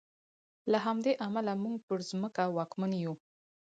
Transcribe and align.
له 0.71 0.77
همدې 0.85 1.13
امله 1.25 1.53
موږ 1.63 1.77
پر 1.87 1.99
ځمکه 2.09 2.43
واکمن 2.55 2.91
یو. 3.03 3.13